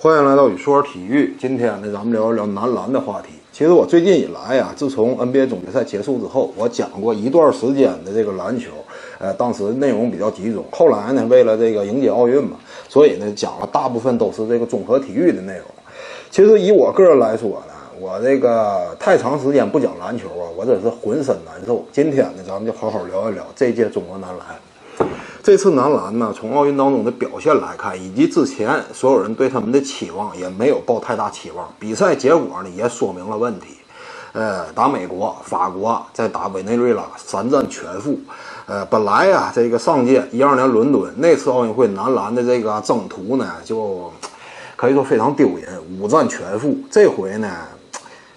[0.00, 1.34] 欢迎来到宇说体育。
[1.40, 3.30] 今天呢，咱们聊一聊男篮的话题。
[3.50, 8.70] 其实我最近以来呀，自从 NBA 总决赛结束之后，我讲过一段时间的这个篮球，
[9.18, 10.64] 呃，当时内容比较集中。
[10.70, 12.56] 后来呢，为了这个迎接奥运嘛，
[12.88, 15.64] 所以呢，讲了大部分都是这个综合体育的内容。
[16.30, 21.84] 其实以我个人来说呢，我这个太长时间不讲篮球啊，我真是浑身难受。
[21.90, 24.46] 今天呢，咱们就好好聊一聊这届中国男篮。
[25.48, 31.66] 这次男篮呢，从奥运当中的表现来看，以及之前所有人对他们的期望，也没有抱太大期望。
[31.78, 33.68] 比赛结果呢，也说明了问题。
[34.32, 38.20] 呃，打美国、法国，再打委内瑞拉，三战全负。
[38.66, 44.12] 呃，本来呀，这个上届一二年伦敦那次奥运会男篮的这个征途呢，就
[44.76, 46.76] 可以说非常丢人，五战全负。
[46.90, 47.50] 这回呢，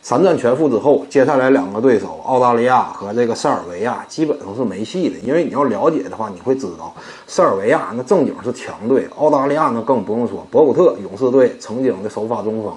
[0.00, 5.16] 三战全负之后，接下来两个对手澳大利亚和这个塞尔维亚基本上是没戏的。
[5.18, 6.94] 因为你要了解的话，你会知道
[7.26, 12.72] 塞尔维亚那正经是强队，澳大利亚那更不用说，博古特勇士队曾经的首发中锋，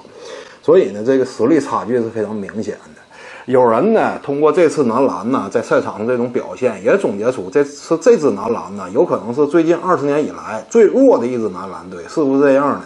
[0.62, 3.02] 所以呢，这个实力差距是非常明显的。
[3.46, 12.84] 有人呢，通过这次男篮呢，在赛场上这种表现，也总结出这次这支男篮呢，有可能是最近二十年以来最弱的一支男篮队，是不是这样呢？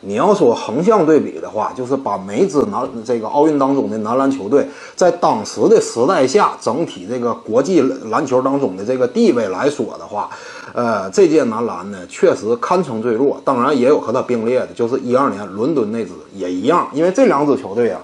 [0.00, 10.30] 你要说横向对比的话，就是把每支男这个奥运当中的男篮球队，在当时的时代下，整体这个国际篮球当中的这个地位来说的话，
[10.72, 13.40] 呃，这届男篮呢，确实堪称最弱。
[13.44, 18.00] 当然，也有和他并列的，就是一二年伦敦那支也一样，因为这两支球队啊。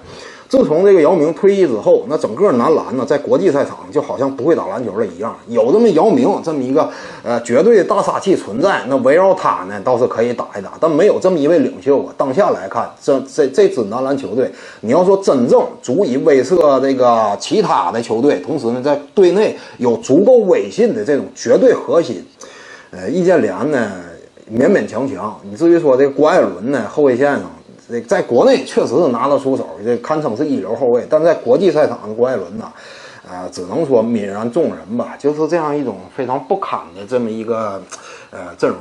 [0.54, 5.34] 自从这个姚明退役之后，那整个男篮呢，在国际赛场就好像不会打篮球了一样。
[5.48, 6.88] 有这么姚明这么一个
[7.24, 12.14] 呃绝对的大杀器存在，那围绕他呢倒是可以打一打，但没有这么一位领袖啊。
[12.16, 14.48] 当下来看，这这这支男篮球队，
[14.82, 22.24] 你要说真正足以威慑这个其他的球队，同时呢，在队内有足够威信的这种绝对核心，
[22.92, 23.90] 呃，易建联呢
[24.48, 25.36] 勉勉强强。
[25.42, 27.50] 你至于说这个郭艾伦呢，后卫线上。
[27.88, 31.06] 这在国内确实是拿得出手，这堪称是一流后卫。
[31.08, 32.72] 但在国际赛场的郭艾伦呢，
[33.28, 37.82] 呃，只能说泯然众人吧，就是这样一种非常不堪的这么一个
[38.30, 38.78] 呃阵容。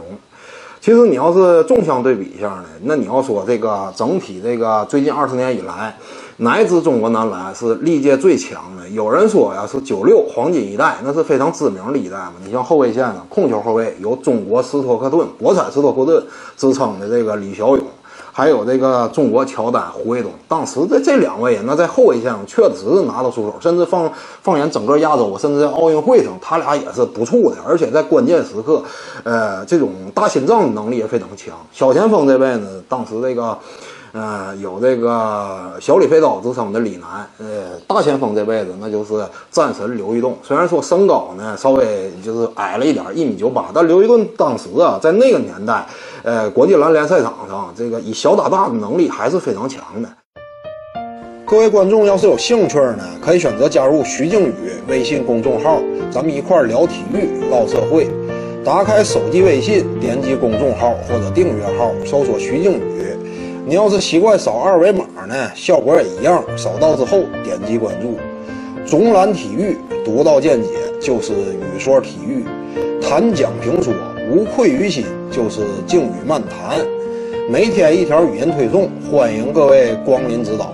[0.79, 5.95] 其实你要是纵向对比一下呢，那你要说这个整体这个最近二十年以来，
[6.37, 8.87] 哪一支中国男篮是历届最强的？
[8.89, 12.33] 有人说呀是九六黄金一代，那是非常知名的一代嘛。
[12.45, 16.21] 你像后卫线呢控球后卫有中国斯托克顿、国产斯托克顿
[16.57, 17.85] 之称的这个李小勇。
[18.33, 24.11] 还有这个中国乔丹、胡卫东，当时的这两位那在后卫线上确实是拿得出手，甚至放
[24.41, 27.57] 放眼整个亚洲，甚至在奥运会上，他俩也是不错的。
[27.65, 28.83] 而且在关键时刻，
[29.23, 31.55] 呃，这种大心脏能力也非常强。
[31.71, 33.57] 小前锋这位呢，当时这个。
[34.15, 40.37] 呃， 有这个小李飞刀之称的李楠，呃，大前锋这位子那就是战神刘玉栋。
[40.43, 45.83] 虽然说身高呢稍微就是矮了一点，一米九八，但刘玉栋当时啊，在那个年代，
[46.23, 50.07] 呃，国际篮联赛场上，这个以小打大的能力还是非常强的。
[51.45, 54.53] 各位观众要是有兴趣呢，可以选择加入徐静宇
[54.87, 58.07] 微信公众号，咱们一块聊体育、唠社会。
[58.63, 63.03] 打开手机微信，点击公众号或者订阅号，搜索徐静宇。
[63.65, 66.41] 你要是习惯扫二维码呢，效果也一样。
[66.55, 68.17] 扫到之后点击关注，
[68.85, 70.69] 中南体育独到见解
[71.01, 72.45] 就是语说体育，
[73.01, 73.93] 谈讲评说
[74.31, 76.79] 无愧于心就是静语漫谈。
[77.49, 80.71] 每天一条语音推送，欢迎各位光临指导。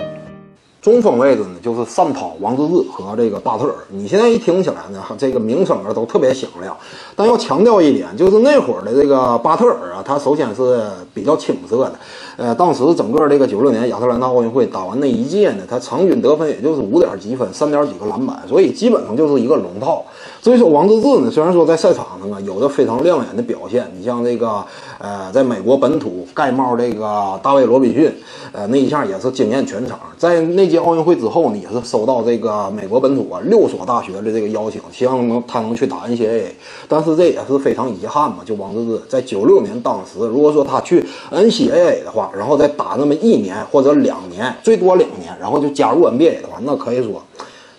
[0.82, 3.74] 中锋位置呢，就是单涛、王治郅和这个巴特尔。
[3.90, 6.76] 你现在一听起来呢，这个名声啊都特别响亮。
[7.16, 10.82] 但要强调一点，就是那会儿的这个巴特尔啊，他首先是
[11.14, 11.94] 比较青涩的。
[12.38, 20.06] 呃，当时整个这个九六年亚特兰大奥运会打完那一届呢，他场均得分也就是五点几分，三点几个篮板，所以基本上就是一个龙套。
[20.42, 24.64] 所以说王治郅呢，虽然说在赛场上啊有着非常亮眼的表现，你像这个
[25.00, 28.14] 呃，在美国本土盖帽这个大卫罗宾逊，
[28.52, 30.00] 呃，那一下也是惊艳全场。
[30.18, 36.52] 在那届奥运会之后呢，也是收到这个美国本土啊六所大学的这个邀请，希望能他能去打 NCAA。
[36.88, 42.30] 但是这也是非常遗憾嘛，就王治郅在九六年当时，如果说他去 NCAA 的话。
[42.38, 47.22] 然后再打那么一年或者两年，最多两年，然后就加入 NBA 的话，那可以说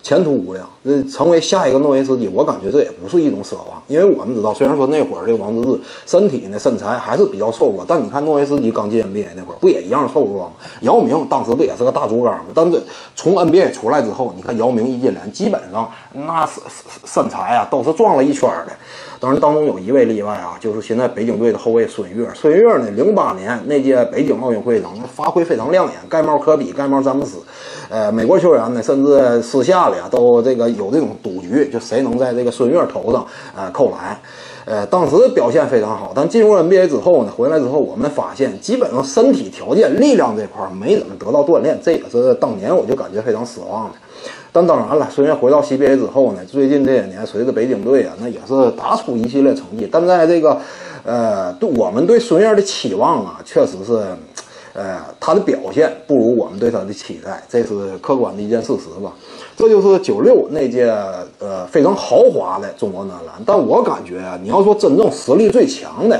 [0.03, 0.69] 前途无量。
[0.83, 10.51] 那成为下一个诺维斯基，我感觉这也不是一种奢望，因为我们知道，虽然说那会儿这王治郅身体呢身材还是比较瘦弱，但你看诺维斯基刚进 NBA 那会儿不也一样瘦弱吗？
[10.81, 12.45] 姚明当时不也是个大竹竿吗？
[12.53, 12.81] 但是
[13.15, 16.63] 从 NBA 出来之后，你看姚明、易建联基本上那身
[17.05, 18.71] 身材啊都是壮了一圈的。
[19.19, 22.27] 当然当中有一位例外啊，就是现在北京队的后卫孙悦。
[22.33, 27.37] 孙悦呢，零八年那届北京奥运会上发挥非常亮眼，盖帽科比、盖帽詹姆斯。
[27.87, 33.23] 呃，美国球员呢，甚至私下里啊都这个有这种赌局，就谁能在这个孙悦头上
[33.55, 34.19] 呃扣篮。
[34.63, 43.95] 呃，当时表现非常好，但进入 NBA 之后呢，回来之后我们发现，基本上身体条件、力量这块没怎么得到锻炼，这也是当年我就感觉非常失望的。
[44.51, 50.55] 但当然了，虽然回到 CBA 之后呢，最近这些年随着北京队啊，那也是打出一系列成绩，但在这个，
[51.03, 53.93] 呃，对我们对孙悦的期望啊，确实是，
[54.73, 59.11] 呃，他的表现不如我们对他的期待，这是客观的一件事实吧。
[59.61, 60.91] 这就是九六那届
[61.37, 66.19] 呃非常豪华的中国男篮，但我感觉啊，你要说真正实力最强的。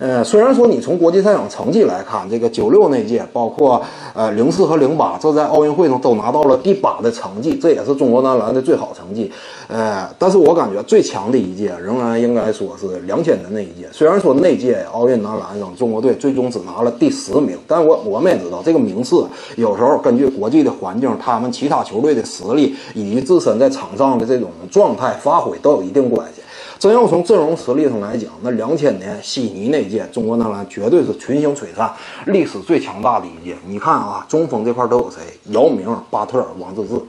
[0.00, 3.80] 呃，虽然说你从国际赛场成绩来看，这个九六那届，包括
[4.14, 9.30] 呃零四和零八，这在奥运会上都拿到了第八的成绩，这也是中国男篮的最好成绩。
[9.68, 13.86] 呃，但是我感觉最强的一届仍然应该说是两千年那一届。
[13.92, 19.26] 虽然说那届奥运男篮上中国队最终只拿了第十名，但我我们也知道这个名次
[19.56, 26.39] 有时候根据国际的环境、他们其他球队的实力以及自身在场上的这种状态发挥都有一定关系。
[26.78, 31.92] 真要从阵容实力上来讲，那两千年悉尼那届中国男篮绝对是群星璀璨，
[32.26, 33.56] 历史最强大的一届。
[33.66, 35.18] 你看啊，中锋这块都有谁？
[35.52, 37.02] 姚明、巴特尔、王治郅。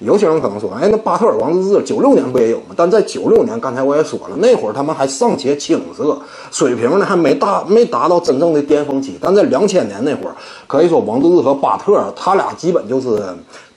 [0.00, 2.66] 有些人可能说，哎，那巴特尔、王治郅九六年不也有吗？
[2.76, 6.16] 但在九六年，刚才我也说了，那会儿他们还尚且青涩，
[6.52, 9.18] 水平呢还没达没达到真正的巅峰期。
[9.20, 10.34] 但在两千年那会儿，
[10.66, 13.22] 可以说王治郅和巴特尔他俩基本就是。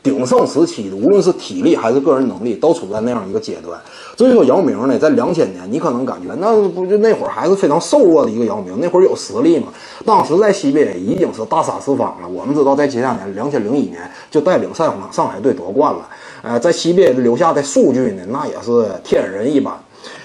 [0.04, 3.80] 鼎盛时期的，无论是体力还是个人能力，都处在那样一个阶段。
[4.18, 9.68] 所以说，姚明呢，在两千年，你可能感觉那不就那会儿还是非常瘦弱的一个姚明，那会儿有实力嘛？
[10.06, 12.28] 当时在 CBA 已经是大杀四方了。
[12.28, 14.00] 我们知道，在接下来两千零一年
[14.30, 16.08] 就带领上上海队夺冠了。
[16.42, 19.74] 呃，在 CBA 留下的数据呢，那也是天人一般。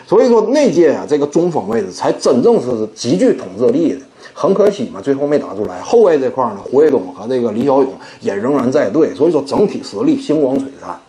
[0.06, 4.00] 所以说，那届啊，这个中锋位置才真正是极具统治力的。
[4.32, 5.80] 很可惜嘛，最后没打出来。
[5.80, 7.88] 后卫这块呢，胡卫东和这个李小勇
[8.20, 11.00] 也仍然在队，所以说整体实力星光璀璨。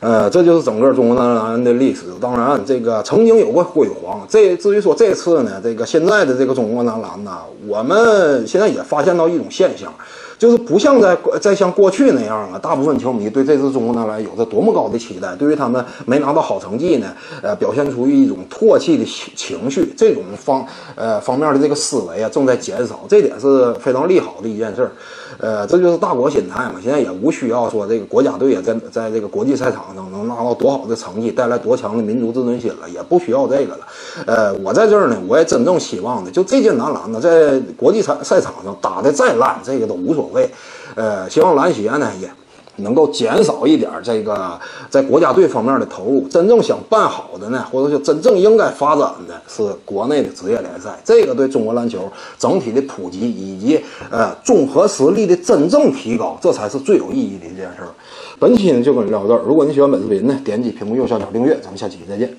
[0.00, 2.02] 呃，这就是整个中国男篮的历史。
[2.20, 4.20] 当然，这个曾经有过辉煌。
[4.28, 9.90] 这至于说这次呢，这个现在的这个中国男篮呢，我们现在也发现到一种现象。
[10.38, 17.06] 就是不像在在像过去那样啊，大部分球迷对这支中国男篮有着多么高的期待，对于他们没拿到好成绩呢，
[17.42, 19.04] 呃，表现出一种唾弃的
[19.36, 20.64] 情绪，这种方
[20.94, 24.92] 呃方面的这个思维啊，正在减少，这点是非常利好的一件事儿。
[25.38, 26.74] 呃，这就是大国心态嘛。
[26.80, 33.80] 现在也无需要说这个国家队也，在在这个国际赛场上能拿到多好的成绩，带来多强的民族自尊心了，也不需要这个了。
[34.26, 40.48] 呃，我在这儿呢，我也真正希望的，就这届男篮呢，在国际赛赛场上打的再烂，这个都无所所谓。
[40.94, 42.30] 呃，希望篮协呢也
[42.76, 53.80] 能够减少一点这个在国家队方面的投入，真正想办好的呢，或者说真正应该发展的是国内的职业联赛，这个对中国篮球整体的普及以及
[54.10, 57.88] 呃综合实力的真正提高，这才是最有意义的一件事儿。
[58.40, 62.36] 本期呢就跟你聊到这儿，如果你喜欢本视频呢，点击屏幕右下角订阅，咱们下期再见。